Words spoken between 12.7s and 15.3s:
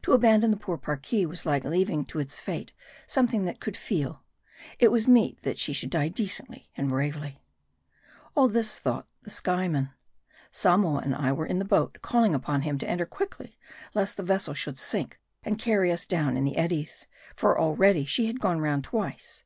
to enter quickly, lest the vessel should sink,